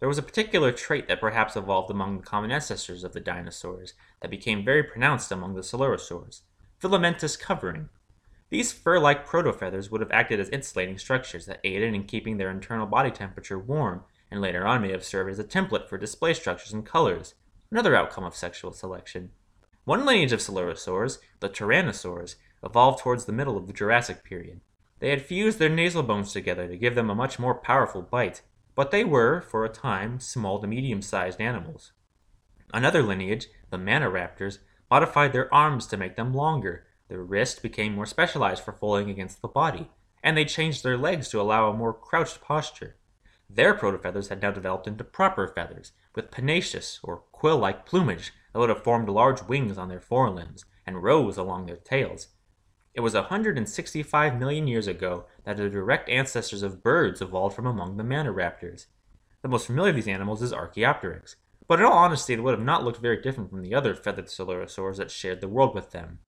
There 0.01 0.09
was 0.09 0.19
a 0.19 0.23
particular 0.23 0.73
trait 0.73 1.09
that 1.09 1.21
perhaps 1.21 1.57
evolved 1.57 1.91
among 1.91 2.19
the 2.19 2.27
common 2.27 2.51
ancestors 2.51 3.05
of 3.05 3.13
the 3.13 3.21
dinosaurs 3.21 3.95
that 4.21 4.31
became 4.31 4.65
very 4.65 4.83
pronounced 4.83 5.31
among 5.31 5.55
the 5.55 5.61
Coelurosaurs, 5.61 6.43
filamentous 6.81 7.37
covering, 7.37 7.91
these 8.49 8.73
fur-like 8.73 9.29
protofeathers 9.29 9.91
would 9.91 10.01
have 10.01 10.11
acted 10.11 10.41
as 10.41 10.49
insulating 10.49 10.99
structures 10.99 11.47
that 11.47 11.61
aided 11.63 11.95
in 11.95 12.05
keeping 12.05 12.37
their 12.37 12.51
internal 12.51 12.87
body 12.87 13.11
temperature 13.11 13.59
warm, 13.59 14.03
and 14.31 14.41
later 14.41 14.67
on 14.67 14.83
may 14.83 14.91
have 14.91 15.05
served 15.05 15.31
as 15.31 15.39
a 15.39 15.45
template 15.45 15.89
for 15.89 15.97
display 15.97 16.35
structures 16.35 16.73
and 16.73 16.85
colors, 16.85 17.35
another 17.71 17.95
outcome 17.95 18.25
of 18.25 18.35
sexual 18.35 18.73
selection. 18.73 19.31
One 19.85 20.05
lineage 20.05 20.33
of 20.33 20.41
coelurosaurs, 20.41 21.19
the 21.39 21.49
tyrannosaurs, 21.49 22.35
evolved 22.65 23.01
towards 23.01 23.25
the 23.25 23.33
middle 23.33 23.57
of 23.57 23.69
the 23.69 23.73
Jurassic 23.73 24.25
period. 24.25 24.61
They 24.99 25.11
had 25.11 25.23
fused 25.23 25.59
their 25.59 25.69
nasal 25.69 26.03
bones 26.03 26.33
together 26.33 26.67
to 26.67 26.77
give 26.77 26.97
them 26.97 27.09
a 27.09 27.15
much 27.15 27.39
more 27.39 27.55
powerful 27.55 28.03
bite, 28.03 28.43
but 28.75 28.91
they 28.91 29.05
were, 29.05 29.41
for 29.41 29.65
a 29.65 29.69
time, 29.69 30.19
small 30.19 30.61
to 30.61 30.67
medium-sized 30.67 31.41
animals. 31.41 31.93
Another 32.75 33.03
lineage, 33.03 33.47
the 33.71 33.79
Maniraptors, 33.79 34.59
modified 34.91 35.33
their 35.33 35.53
arms 35.55 35.87
to 35.87 35.97
make 35.97 36.17
them 36.17 36.35
longer, 36.35 36.85
their 37.09 37.23
wrists 37.23 37.61
became 37.61 37.95
more 37.95 38.07
specialized 38.07 38.63
for 38.63 38.73
folding 38.73 39.11
against 39.11 39.43
the 39.43 39.49
body, 39.49 39.91
and 40.23 40.37
they 40.37 40.45
changed 40.45 40.83
their 40.83 40.97
legs 40.97 41.29
to 41.29 41.41
allow 41.41 41.69
a 41.69 41.77
more 41.77 41.93
crouched 41.93 42.41
posture. 42.41 42.97
Their 43.49 43.75
protofeathers 43.75 44.29
had 44.29 44.43
now 44.43 44.53
developed 44.53 44.87
into 44.87 45.03
proper 45.03 45.49
feathers, 45.49 45.93
with 46.15 46.31
pennaceous 46.31 47.01
or 47.03 47.25
quill-like 47.33 47.87
plumage 47.87 48.33
that 48.53 48.59
would 48.59 48.69
have 48.69 48.85
formed 48.85 49.09
large 49.09 49.43
wings 49.43 49.79
on 49.79 49.89
their 49.89 50.01
forelimbs 50.01 50.65
and 50.87 51.03
rows 51.03 51.37
along 51.37 51.67
their 51.67 51.77
tails. 51.77 52.29
It 52.95 53.01
was 53.01 53.15
165 53.15 54.39
million 54.39 54.67
years 54.67 54.87
ago 54.87 55.27
that 55.45 55.57
the 55.57 55.69
direct 55.69 56.09
ancestors 56.09 56.63
of 56.63 56.83
birds 56.83 57.21
evolved 57.21 57.55
from 57.55 57.67
among 57.67 57.97
the 57.97 58.05
Maniraptors. 58.05 58.87
The 59.43 59.49
most 59.49 59.67
familiar 59.67 59.91
of 59.91 59.97
these 59.97 60.09
animals 60.09 60.43
is 60.43 60.53
Archaeopteryx, 60.53 61.37
but 61.71 61.79
in 61.79 61.87
all 61.87 61.93
honesty 61.93 62.35
it 62.35 62.43
would 62.43 62.53
have 62.53 62.67
not 62.67 62.83
looked 62.83 63.01
very 63.01 63.23
different 63.23 63.49
from 63.49 63.63
the 63.63 63.77
other 63.77 63.95
feathered 63.95 64.27
coelurosaurs 64.27 64.97
that 64.97 65.09
shared 65.09 65.41
the 65.41 65.47
world 65.47 65.73
with 65.73 65.93
them. 65.93 66.19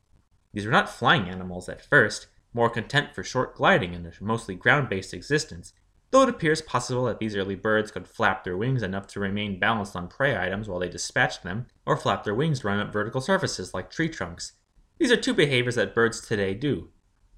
These 0.52 0.66
were 0.66 0.70
not 0.70 0.88
flying 0.88 1.28
animals 1.28 1.68
at 1.68 1.84
first, 1.84 2.28
more 2.54 2.70
content 2.70 3.12
for 3.12 3.24
short 3.24 3.56
gliding 3.56 3.92
in 3.92 4.06
a 4.06 4.12
mostly 4.20 4.54
ground-based 4.54 5.12
existence, 5.12 5.72
though 6.12 6.22
it 6.22 6.28
appears 6.28 6.62
possible 6.62 7.06
that 7.06 7.18
these 7.18 7.34
early 7.34 7.56
birds 7.56 7.90
could 7.90 8.06
flap 8.06 8.44
their 8.44 8.56
wings 8.56 8.84
enough 8.84 9.08
to 9.08 9.18
remain 9.18 9.58
balanced 9.58 9.96
on 9.96 10.06
prey 10.06 10.38
items 10.38 10.68
while 10.68 10.78
they 10.78 10.88
dispatched 10.88 11.42
them, 11.42 11.66
or 11.84 11.96
flap 11.96 12.22
their 12.22 12.36
wings 12.36 12.60
to 12.60 12.68
run 12.68 12.78
up 12.78 12.92
vertical 12.92 13.20
surfaces 13.20 13.74
like 13.74 13.90
tree 13.90 14.08
trunks. 14.08 14.52
These 15.00 15.10
are 15.10 15.16
two 15.16 15.34
behaviors 15.34 15.74
that 15.74 15.92
birds 15.92 16.20
today 16.20 16.54
do. 16.54 16.90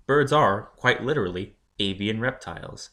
Birds 0.06 0.30
are, 0.30 0.72
quite 0.76 1.02
literally, 1.02 1.56
avian 1.78 2.20
reptiles. 2.20 2.90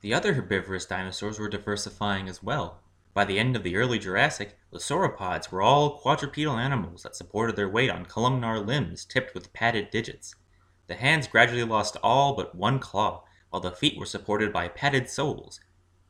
The 0.00 0.12
other 0.12 0.34
herbivorous 0.34 0.86
dinosaurs 0.86 1.38
were 1.38 1.48
diversifying 1.48 2.28
as 2.28 2.42
well. 2.42 2.80
By 3.14 3.24
the 3.24 3.38
end 3.38 3.54
of 3.54 3.62
the 3.62 3.76
early 3.76 4.00
Jurassic, 4.00 4.58
the 4.72 4.80
sauropods 4.80 5.52
were 5.52 5.62
all 5.62 6.00
quadrupedal 6.00 6.58
animals 6.58 7.04
that 7.04 7.14
supported 7.14 7.54
their 7.54 7.68
weight 7.68 7.88
on 7.88 8.06
columnar 8.06 8.58
limbs 8.58 9.04
tipped 9.04 9.34
with 9.34 9.52
padded 9.52 9.90
digits. 9.90 10.34
The 10.88 10.96
hands 10.96 11.28
gradually 11.28 11.62
lost 11.62 11.96
all 12.02 12.34
but 12.34 12.56
one 12.56 12.80
claw, 12.80 13.22
while 13.50 13.62
the 13.62 13.70
feet 13.70 13.96
were 13.96 14.04
supported 14.04 14.52
by 14.52 14.66
padded 14.66 15.08
soles. 15.08 15.60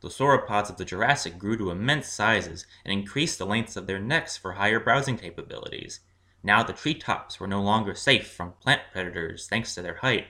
The 0.00 0.08
sauropods 0.08 0.70
of 0.70 0.78
the 0.78 0.84
Jurassic 0.86 1.38
grew 1.38 1.58
to 1.58 1.70
immense 1.70 2.08
sizes 2.08 2.66
and 2.86 2.92
increased 2.92 3.38
the 3.38 3.44
lengths 3.44 3.76
of 3.76 3.86
their 3.86 3.98
necks 3.98 4.38
for 4.38 4.52
higher 4.52 4.80
browsing 4.80 5.18
capabilities. 5.18 6.00
Now 6.42 6.62
the 6.62 6.72
treetops 6.72 7.38
were 7.38 7.46
no 7.46 7.60
longer 7.60 7.94
safe 7.94 8.30
from 8.32 8.52
plant 8.52 8.80
predators 8.92 9.46
thanks 9.46 9.74
to 9.74 9.82
their 9.82 9.96
height. 9.96 10.28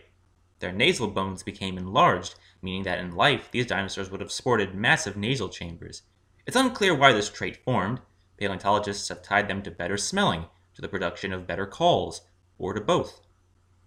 Their 0.59 0.73
nasal 0.73 1.07
bones 1.07 1.45
became 1.45 1.79
enlarged, 1.79 2.35
meaning 2.61 2.83
that 2.83 2.99
in 2.99 3.15
life 3.15 3.49
these 3.53 3.67
dinosaurs 3.67 4.11
would 4.11 4.21
have 4.21 4.33
sported 4.33 4.75
massive 4.75 5.17
nasal 5.17 5.49
chambers. 5.49 6.03
It's 6.47 6.57
unclear 6.57 6.95
why 6.95 7.13
this 7.13 7.31
trait 7.31 7.57
formed. 7.57 8.01
Paleontologists 8.37 9.09
have 9.09 9.23
tied 9.23 9.49
them 9.49 9.63
to 9.63 9.71
better 9.71 9.97
smelling, 9.97 10.47
to 10.75 10.83
the 10.83 10.89
production 10.89 11.33
of 11.33 11.47
better 11.47 11.65
calls, 11.65 12.21
or 12.59 12.75
to 12.75 12.81
both. 12.83 13.23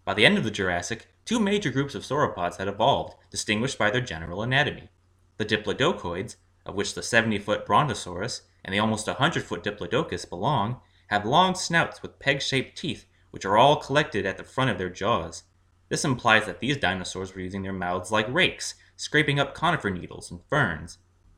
By 0.04 0.16
the 0.16 0.26
end 0.26 0.40
of 0.40 0.44
the 0.44 0.50
Jurassic, 0.50 1.08
two 1.24 1.40
major 1.40 1.70
groups 1.70 1.94
of 1.94 2.04
sauropods 2.04 2.58
had 2.58 2.68
evolved, 2.68 3.14
distinguished 3.30 3.78
by 3.78 3.92
their 3.92 4.02
general 4.02 4.42
anatomy. 4.42 4.90
The 5.38 5.46
Diplodocoids, 5.46 6.38
of 6.66 6.74
which 6.74 6.96
the 6.96 7.04
70 7.04 7.38
foot 7.40 7.66
Brontosaurus 7.66 8.42
and 8.66 8.74
the 8.74 8.80
almost 8.80 9.06
100 9.06 9.44
foot 9.44 9.64
Diplodocus 9.64 10.26
belong, 10.26 10.82
have 11.10 11.26
long 11.26 11.54
snouts 11.54 12.02
with 12.02 12.20
peg 12.20 12.42
shaped 12.42 12.78
teeth, 12.78 13.06
which 13.30 13.46
are 13.46 13.58
all 13.58 13.76
collected 13.76 14.26
at 14.26 14.38
the 14.38 14.44
front 14.44 14.72
of 14.72 14.80
their 14.80 14.90
jaws. 14.90 15.44
This 15.90 16.04
implies 16.04 16.48
that 16.48 16.60
these 16.60 16.78
dinosaurs 16.78 17.36
were 17.36 17.42
using 17.42 17.62
their 17.62 17.72
mouths 17.72 18.12
like 18.12 18.28
rakes, 18.34 18.74
scraping 18.96 19.40
up 19.40 19.54
conifer 19.54 19.92
needles 19.92 20.32
and 20.32 20.42
ferns. 20.50 20.98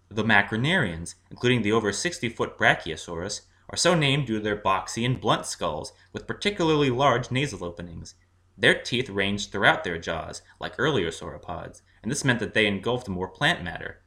The 0.10 0.24
macronarians, 0.24 1.16
including 1.30 1.62
the 1.62 1.72
over 1.72 1.92
60 1.92 2.30
foot 2.30 2.58
Brachiosaurus, 2.58 3.42
are 3.70 3.78
so 3.78 3.94
named 3.94 4.26
due 4.28 4.38
to 4.38 4.44
their 4.44 4.58
boxy 4.58 5.06
and 5.06 5.22
blunt 5.22 5.46
skulls 5.46 5.94
with 6.12 6.26
particularly 6.26 6.90
large 6.90 7.30
nasal 7.30 7.64
openings. 7.64 8.16
Their 8.58 8.82
teeth 8.82 9.10
ranged 9.10 9.52
throughout 9.52 9.84
their 9.84 10.00
jaws, 10.00 10.42
like 10.60 10.74
earlier 10.80 11.12
sauropods, 11.12 11.82
and 12.02 12.12
this 12.12 12.26
meant 12.26 12.40
that 12.40 12.54
they 12.54 12.66
engulfed 12.66 13.08
more 13.08 13.28
plant 13.28 13.64
matter. 13.64 14.02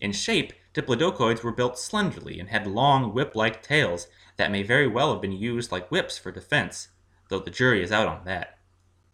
In 0.00 0.12
shape, 0.12 0.54
Diplodocoids 0.74 1.42
were 1.42 1.52
built 1.52 1.74
slenderly 1.74 2.40
and 2.40 2.48
had 2.48 2.66
long, 2.66 3.12
whip 3.12 3.36
like 3.36 3.62
tails 3.62 4.08
that 4.38 4.50
may 4.50 4.62
very 4.62 4.88
well 4.88 5.12
have 5.12 5.20
been 5.20 5.32
used 5.32 5.70
like 5.70 5.90
whips 5.90 6.16
for 6.16 6.32
defense, 6.32 6.88
though 7.28 7.38
the 7.38 7.50
jury 7.50 7.82
is 7.82 7.92
out 7.92 8.08
on 8.08 8.24
that. 8.24 8.58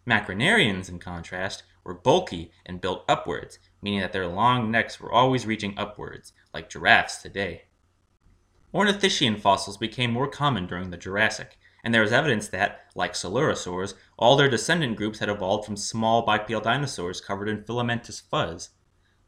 Macronarians, 0.08 0.88
in 0.88 0.98
contrast, 0.98 1.62
were 1.84 1.94
bulky 1.94 2.50
and 2.66 2.80
built 2.80 3.04
upwards, 3.08 3.58
meaning 3.80 4.00
that 4.00 4.12
their 4.12 4.26
long 4.26 4.70
necks 4.70 4.98
were 4.98 5.12
always 5.12 5.46
reaching 5.46 5.78
upwards, 5.78 6.32
like 6.52 6.68
giraffes 6.68 7.22
today. 7.22 7.66
Ornithischian 8.74 9.38
fossils 9.38 9.76
became 9.76 10.10
more 10.10 10.26
common 10.28 10.66
during 10.66 10.90
the 10.90 10.96
Jurassic, 10.96 11.58
and 11.84 11.94
there 11.94 12.02
is 12.02 12.12
evidence 12.12 12.48
that, 12.48 12.80
like 12.94 13.12
Coelurosaurs, 13.12 13.94
all 14.18 14.36
their 14.36 14.50
descendant 14.50 14.96
groups 14.96 15.20
had 15.20 15.28
evolved 15.28 15.64
from 15.64 15.76
small 15.76 16.22
bipedal 16.22 16.60
dinosaurs 16.60 17.20
covered 17.20 17.48
in 17.48 17.62
filamentous 17.64 18.20
fuzz. 18.20 18.70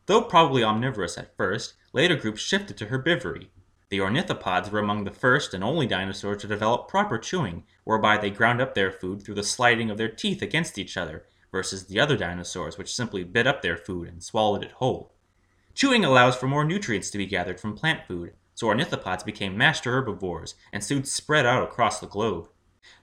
Though 0.06 0.22
probably 0.22 0.64
omnivorous 0.64 1.16
at 1.16 1.36
first, 1.36 1.74
later 1.92 2.16
groups 2.16 2.40
shifted 2.40 2.76
to 2.78 2.86
herbivory. 2.86 3.48
The 3.90 3.98
ornithopods 4.00 4.70
were 4.70 4.78
among 4.78 5.02
the 5.02 5.10
first 5.10 5.52
and 5.52 5.64
only 5.64 5.86
dinosaurs 5.86 6.40
to 6.42 6.46
develop 6.46 6.88
proper 6.88 7.18
chewing, 7.18 7.64
whereby 7.82 8.18
they 8.18 8.30
ground 8.30 8.60
up 8.60 8.74
their 8.74 8.92
food 8.92 9.22
through 9.22 9.34
the 9.34 9.42
sliding 9.42 9.90
of 9.90 9.98
their 9.98 10.08
teeth 10.08 10.42
against 10.42 10.78
each 10.78 10.96
other, 10.96 11.26
versus 11.50 11.86
the 11.86 11.98
other 11.98 12.16
dinosaurs 12.16 12.78
which 12.78 12.94
simply 12.94 13.24
bit 13.24 13.48
up 13.48 13.62
their 13.62 13.76
food 13.76 14.08
and 14.08 14.22
swallowed 14.22 14.62
it 14.62 14.70
whole. 14.72 15.12
Chewing 15.74 16.04
allows 16.04 16.36
for 16.36 16.46
more 16.46 16.64
nutrients 16.64 17.10
to 17.10 17.18
be 17.18 17.26
gathered 17.26 17.58
from 17.58 17.76
plant 17.76 18.06
food, 18.06 18.32
so 18.54 18.68
ornithopods 18.68 19.24
became 19.24 19.58
master 19.58 19.90
herbivores 19.90 20.54
and 20.72 20.84
soon 20.84 21.02
spread 21.02 21.44
out 21.44 21.64
across 21.64 21.98
the 21.98 22.06
globe. 22.06 22.48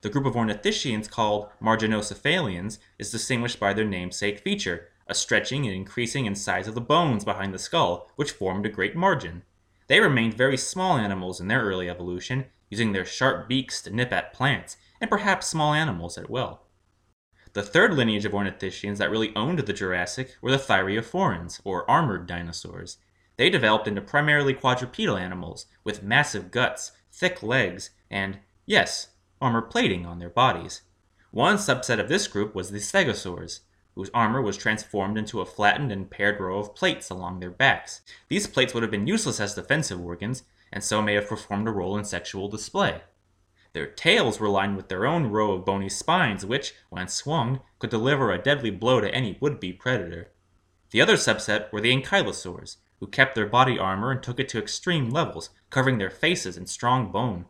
The 0.02 0.10
group 0.10 0.26
of 0.26 0.36
ornithischians 0.36 1.10
called 1.10 1.50
marginocephalians 1.62 2.78
is 2.98 3.12
distinguished 3.12 3.60
by 3.60 3.74
their 3.74 3.84
namesake 3.84 4.40
feature, 4.40 4.88
a 5.06 5.14
stretching 5.14 5.66
and 5.66 5.76
increasing 5.76 6.26
in 6.26 6.36
size 6.36 6.68
of 6.68 6.76
the 6.76 6.82
bones 6.82 7.26
behind 7.26 7.54
the 7.54 7.60
skull, 7.60 8.10
which 8.16 8.32
formed 8.32 8.66
a 8.66 8.70
great 8.70 8.96
margin. 8.96 9.44
They 9.88 10.00
remained 10.00 10.34
very 10.34 10.58
small 10.58 10.98
animals 10.98 11.40
in 11.40 11.48
their 11.48 11.64
early 11.64 11.90
evolution, 11.90 12.46
using 12.70 12.92
their 12.92 13.06
sharp 13.06 13.48
beaks 13.48 13.82
to 13.84 13.90
nip 13.90 14.12
at 14.12 14.34
plants, 14.34 14.78
and 15.00 15.10
perhaps 15.10 15.48
small 15.48 15.74
animals 15.74 16.18
at 16.18 16.30
will. 16.30 16.62
The 17.54 17.64
third 17.64 17.94
lineage 17.94 18.26
of 18.26 18.34
ornithischians 18.34 18.98
that 18.98 19.10
really 19.10 19.36
owned 19.36 19.60
the 19.60 19.74
Jurassic 19.74 20.36
were 20.42 20.52
the 20.52 20.58
Thyreophorans, 20.58 21.62
or 21.64 21.90
armored 21.90 22.28
dinosaurs. 22.28 22.98
They 23.38 23.50
developed 23.50 23.88
into 23.88 24.02
primarily 24.02 24.54
quadrupedal 24.54 25.18
animals, 25.18 25.66
with 25.84 26.04
massive 26.04 26.52
guts, 26.52 26.92
thick 27.12 27.42
legs, 27.42 27.92
and, 28.12 28.40
yes, 28.66 29.10
armor 29.42 29.62
plating 29.62 30.06
on 30.06 30.20
their 30.20 30.30
bodies. 30.30 30.82
One 31.32 31.58
subset 31.58 32.00
of 32.00 32.10
this 32.10 32.28
group 32.28 32.54
was 32.54 32.72
the 32.72 32.80
stegosaurs, 32.80 33.62
whose 33.98 34.12
armor 34.14 34.40
was 34.40 34.56
transformed 34.56 35.18
into 35.18 35.42
a 35.42 35.46
flattened 35.46 35.92
and 35.92 36.12
paired 36.12 36.40
row 36.40 36.60
of 36.60 36.76
plates 36.76 37.10
along 37.10 37.40
their 37.40 37.50
backs. 37.50 38.02
These 38.30 38.46
plates 38.46 38.74
would 38.74 38.84
have 38.84 38.92
been 38.92 39.08
useless 39.08 39.40
as 39.40 39.56
defensive 39.56 40.00
organs, 40.00 40.44
and 40.72 40.84
so 40.84 41.02
may 41.02 41.16
have 41.16 41.28
performed 41.28 41.68
a 41.68 41.72
role 41.72 41.98
in 41.98 42.06
sexual 42.06 42.48
display. 42.48 43.02
Their 43.74 43.88
tails 43.88 44.40
were 44.40 44.50
lined 44.50 44.78
with 44.78 44.88
their 44.88 45.08
own 45.08 45.32
row 45.32 45.54
of 45.54 45.66
bony 45.66 45.90
spines, 45.90 46.46
which, 46.46 46.76
when 46.90 47.08
swung, 47.08 47.62
could 47.80 47.90
deliver 47.90 48.32
a 48.32 48.38
deadly 48.38 48.70
blow 48.70 49.02
to 49.02 49.14
any 49.14 49.36
would 49.42 49.60
be 49.60 49.74
predator. 49.74 50.30
The 50.92 51.02
other 51.02 51.16
subset 51.16 51.72
were 51.72 51.82
the 51.82 51.92
ankylosaurs, 51.92 52.78
who 53.00 53.08
kept 53.08 53.34
their 53.34 53.48
body 53.48 53.80
armor 53.80 54.12
and 54.12 54.22
took 54.22 54.40
it 54.40 54.48
to 54.50 54.60
extreme 54.60 55.10
levels, 55.10 55.50
covering 55.72 55.98
their 55.98 56.12
faces 56.12 56.56
in 56.56 56.68
strong 56.68 57.12
bone. 57.12 57.46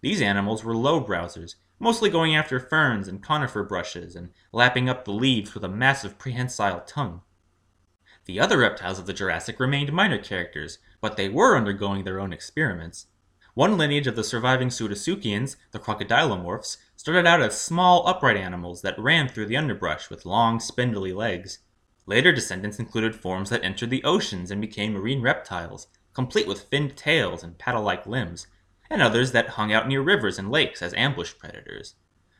These 0.00 0.22
animals 0.22 0.64
were 0.64 0.74
low 0.74 1.04
browsers, 1.04 1.56
mostly 1.80 2.10
going 2.10 2.36
after 2.36 2.60
ferns 2.60 3.08
and 3.08 3.22
conifer 3.22 3.64
brushes 3.64 4.14
and 4.14 4.30
lapping 4.52 4.88
up 4.88 5.04
the 5.04 5.10
leaves 5.10 5.54
with 5.54 5.64
a 5.64 5.68
massive 5.68 6.18
prehensile 6.18 6.80
tongue. 6.82 7.22
The 8.26 8.38
other 8.38 8.58
reptiles 8.58 8.98
of 8.98 9.06
the 9.06 9.14
Jurassic 9.14 9.58
remained 9.58 9.92
minor 9.92 10.22
characters, 10.22 10.78
but 11.00 11.16
they 11.16 11.28
were 11.28 11.56
undergoing 11.56 12.04
their 12.04 12.20
own 12.20 12.32
experiments. 12.32 13.06
One 13.54 13.76
lineage 13.76 14.06
of 14.06 14.14
the 14.14 14.22
surviving 14.22 14.68
Pseudosuchians, 14.68 15.56
the 15.72 15.80
crocodilomorphs, 15.80 16.76
started 16.94 17.26
out 17.26 17.40
as 17.40 17.60
small 17.60 18.06
upright 18.06 18.36
animals 18.36 18.82
that 18.82 18.98
ran 18.98 19.26
through 19.26 19.46
the 19.46 19.56
underbrush 19.56 20.10
with 20.10 20.26
long, 20.26 20.60
spindly 20.60 21.12
legs. 21.12 21.58
Later 22.06 22.30
descendants 22.30 22.78
included 22.78 23.16
forms 23.16 23.50
that 23.50 23.64
entered 23.64 23.90
the 23.90 24.04
oceans 24.04 24.50
and 24.50 24.60
became 24.60 24.92
marine 24.92 25.22
reptiles, 25.22 25.88
complete 26.12 26.46
with 26.46 26.68
finned 26.68 26.96
tails 26.96 27.42
and 27.42 27.58
paddle 27.58 27.82
like 27.82 28.06
limbs, 28.06 28.46
and 28.90 29.00
others 29.00 29.32
that 29.32 29.50
hung 29.50 29.72
out 29.72 29.88
near 29.88 30.02
rivers 30.02 30.38
and 30.38 30.50
lakes 30.50 30.82
as 30.82 30.92
ambush 30.94 31.32
predators. 31.38 31.94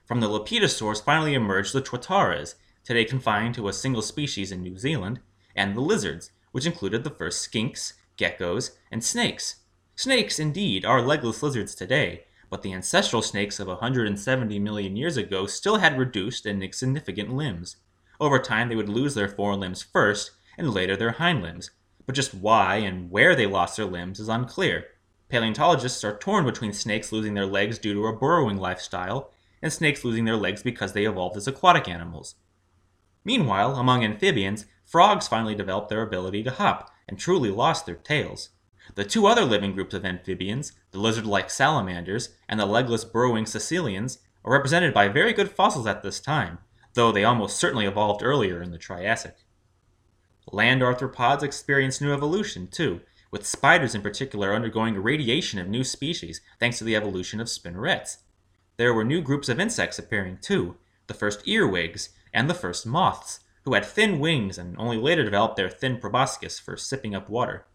From 0.04 0.20
the 0.20 0.28
Lepidosaurs 0.28 1.02
finally 1.02 1.34
emerged 1.34 1.72
the 1.72 1.80
Tuataras, 1.80 2.56
today 2.84 3.04
confined 3.04 3.54
to 3.54 3.68
a 3.68 3.72
single 3.72 4.02
species 4.02 4.50
in 4.50 4.62
New 4.62 4.76
Zealand, 4.76 5.20
and 5.54 5.76
the 5.76 5.80
lizards, 5.80 6.32
which 6.50 6.66
included 6.66 7.04
the 7.04 7.10
first 7.10 7.48
skinks, 7.48 7.92
geckos, 8.18 8.72
and 8.90 9.04
snakes. 9.04 9.56
Snakes, 9.94 10.38
indeed, 10.40 10.84
are 10.84 11.00
legless 11.00 11.42
lizards 11.42 11.74
today, 11.74 12.24
but 12.48 12.62
the 12.62 12.72
ancestral 12.72 13.22
snakes 13.22 13.60
of 13.60 13.68
170 13.68 14.58
million 14.58 14.96
years 14.96 15.16
ago 15.16 15.46
still 15.46 15.76
had 15.76 15.98
reduced 15.98 16.44
and 16.44 16.62
insignificant 16.62 17.32
limbs. 17.32 17.76
Over 18.18 18.40
time, 18.40 18.68
they 18.68 18.76
would 18.76 18.88
lose 18.88 19.14
their 19.14 19.28
forelimbs 19.28 19.82
first, 19.82 20.32
and 20.58 20.74
later 20.74 20.96
their 20.96 21.12
hind 21.12 21.42
limbs, 21.42 21.70
but 22.04 22.14
just 22.14 22.34
why 22.34 22.76
and 22.76 23.10
where 23.10 23.36
they 23.36 23.46
lost 23.46 23.76
their 23.76 23.86
limbs 23.86 24.18
is 24.18 24.28
unclear. 24.28 24.86
Paleontologists 25.30 26.02
are 26.02 26.18
torn 26.18 26.44
between 26.44 26.72
snakes 26.72 27.12
losing 27.12 27.34
their 27.34 27.46
legs 27.46 27.78
due 27.78 27.94
to 27.94 28.06
a 28.06 28.16
burrowing 28.16 28.56
lifestyle 28.56 29.30
and 29.62 29.72
snakes 29.72 30.04
losing 30.04 30.24
their 30.24 30.36
legs 30.36 30.62
because 30.62 30.92
they 30.92 31.04
evolved 31.04 31.36
as 31.36 31.46
aquatic 31.46 31.88
animals. 31.88 32.34
Meanwhile, 33.24 33.76
among 33.76 34.02
amphibians, 34.02 34.66
frogs 34.84 35.28
finally 35.28 35.54
developed 35.54 35.88
their 35.88 36.02
ability 36.02 36.42
to 36.42 36.50
hop 36.50 36.90
and 37.08 37.16
truly 37.16 37.50
lost 37.50 37.86
their 37.86 37.94
tails. 37.94 38.50
The 38.96 39.04
two 39.04 39.26
other 39.26 39.44
living 39.44 39.72
groups 39.72 39.94
of 39.94 40.04
amphibians, 40.04 40.72
the 40.90 40.98
lizard 40.98 41.26
like 41.26 41.48
salamanders 41.48 42.30
and 42.48 42.58
the 42.58 42.66
legless 42.66 43.04
burrowing 43.04 43.44
caecilians, 43.44 44.18
are 44.44 44.52
represented 44.52 44.92
by 44.92 45.06
very 45.06 45.32
good 45.32 45.50
fossils 45.50 45.86
at 45.86 46.02
this 46.02 46.18
time, 46.18 46.58
though 46.94 47.12
they 47.12 47.22
almost 47.24 47.56
certainly 47.56 47.86
evolved 47.86 48.24
earlier 48.24 48.60
in 48.60 48.72
the 48.72 48.78
Triassic. 48.78 49.36
Land 50.50 50.82
arthropods 50.82 51.44
experienced 51.44 52.02
new 52.02 52.12
evolution, 52.12 52.66
too, 52.66 53.02
with 53.30 53.46
spiders 53.46 53.94
in 53.94 54.02
particular 54.02 54.54
undergoing 54.54 54.96
irradiation 54.96 55.58
of 55.58 55.68
new 55.68 55.84
species 55.84 56.40
thanks 56.58 56.78
to 56.78 56.84
the 56.84 56.96
evolution 56.96 57.40
of 57.40 57.48
spinnerets. 57.48 58.18
There 58.76 58.94
were 58.94 59.04
new 59.04 59.20
groups 59.20 59.48
of 59.48 59.60
insects 59.60 59.98
appearing 59.98 60.38
too, 60.40 60.76
the 61.06 61.14
first 61.14 61.46
earwigs 61.46 62.10
and 62.32 62.48
the 62.48 62.54
first 62.54 62.86
moths, 62.86 63.40
who 63.64 63.74
had 63.74 63.84
thin 63.84 64.18
wings 64.18 64.58
and 64.58 64.76
only 64.78 64.96
later 64.96 65.22
developed 65.22 65.56
their 65.56 65.68
thin 65.68 65.98
proboscis 65.98 66.58
for 66.58 66.76
sipping 66.76 67.14
up 67.14 67.28
water. 67.28 67.66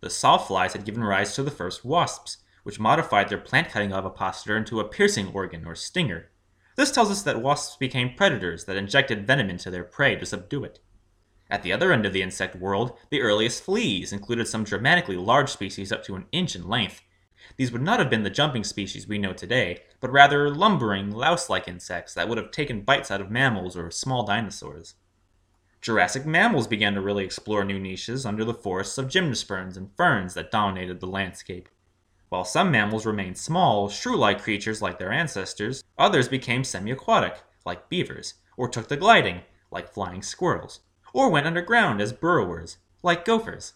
The 0.00 0.08
sawflies 0.08 0.72
had 0.72 0.84
given 0.84 1.04
rise 1.04 1.34
to 1.34 1.42
the 1.42 1.50
first 1.50 1.84
wasps, 1.84 2.38
which 2.62 2.80
modified 2.80 3.28
their 3.28 3.38
plant 3.38 3.70
cutting 3.70 3.92
ovipositor 3.92 4.56
into 4.56 4.80
a 4.80 4.88
piercing 4.88 5.28
organ 5.28 5.64
or 5.64 5.74
stinger. 5.74 6.30
This 6.76 6.90
tells 6.90 7.10
us 7.10 7.22
that 7.22 7.42
wasps 7.42 7.76
became 7.76 8.14
predators 8.14 8.64
that 8.64 8.76
injected 8.76 9.26
venom 9.26 9.50
into 9.50 9.70
their 9.70 9.84
prey 9.84 10.16
to 10.16 10.26
subdue 10.26 10.64
it. 10.64 10.78
At 11.52 11.62
the 11.62 11.72
other 11.74 11.92
end 11.92 12.06
of 12.06 12.14
the 12.14 12.22
insect 12.22 12.56
world, 12.56 12.96
the 13.10 13.20
earliest 13.20 13.62
fleas 13.62 14.10
included 14.10 14.48
some 14.48 14.64
dramatically 14.64 15.16
large 15.16 15.50
species 15.50 15.92
up 15.92 16.02
to 16.04 16.14
an 16.14 16.24
inch 16.32 16.56
in 16.56 16.66
length. 16.66 17.02
These 17.58 17.70
would 17.72 17.82
not 17.82 17.98
have 17.98 18.08
been 18.08 18.22
the 18.22 18.30
jumping 18.30 18.64
species 18.64 19.06
we 19.06 19.18
know 19.18 19.34
today, 19.34 19.82
but 20.00 20.10
rather 20.10 20.48
lumbering, 20.48 21.10
louse 21.10 21.50
like 21.50 21.68
insects 21.68 22.14
that 22.14 22.26
would 22.26 22.38
have 22.38 22.52
taken 22.52 22.80
bites 22.80 23.10
out 23.10 23.20
of 23.20 23.30
mammals 23.30 23.76
or 23.76 23.90
small 23.90 24.24
dinosaurs. 24.24 24.94
Jurassic 25.82 26.24
mammals 26.24 26.66
began 26.66 26.94
to 26.94 27.02
really 27.02 27.22
explore 27.22 27.66
new 27.66 27.78
niches 27.78 28.24
under 28.24 28.46
the 28.46 28.54
forests 28.54 28.96
of 28.96 29.08
gymnosperms 29.08 29.76
and 29.76 29.94
ferns 29.94 30.32
that 30.32 30.50
dominated 30.50 31.00
the 31.00 31.06
landscape. 31.06 31.68
While 32.30 32.44
some 32.44 32.70
mammals 32.70 33.04
remained 33.04 33.36
small, 33.36 33.90
shrew 33.90 34.16
like 34.16 34.40
creatures 34.40 34.80
like 34.80 34.98
their 34.98 35.12
ancestors, 35.12 35.84
others 35.98 36.28
became 36.28 36.64
semi 36.64 36.92
aquatic, 36.92 37.42
like 37.66 37.90
beavers, 37.90 38.36
or 38.56 38.68
took 38.68 38.88
to 38.88 38.96
gliding, 38.96 39.42
like 39.70 39.92
flying 39.92 40.22
squirrels, 40.22 40.80
or 41.12 41.30
went 41.30 41.46
underground 41.46 42.00
as 42.00 42.12
burrowers, 42.12 42.78
like 43.02 43.24
gophers. 43.24 43.74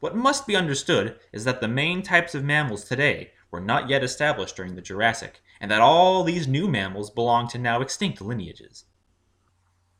What 0.00 0.16
must 0.16 0.46
be 0.46 0.56
understood 0.56 1.18
is 1.32 1.44
that 1.44 1.60
the 1.60 1.68
main 1.68 2.02
types 2.02 2.34
of 2.34 2.44
mammals 2.44 2.84
today 2.84 3.32
were 3.50 3.60
not 3.60 3.88
yet 3.88 4.02
established 4.02 4.56
during 4.56 4.74
the 4.74 4.80
Jurassic, 4.80 5.42
and 5.60 5.70
that 5.70 5.80
all 5.80 6.24
these 6.24 6.48
new 6.48 6.68
mammals 6.68 7.10
belong 7.10 7.48
to 7.48 7.58
now 7.58 7.80
extinct 7.80 8.22
lineages. 8.22 8.84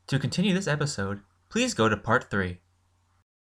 To 0.06 0.18
continue 0.18 0.54
this 0.54 0.66
episode, 0.66 1.20
please 1.49 1.75
go 1.75 1.88
to 1.88 1.96
Part 1.96 2.30
3. 2.30 2.58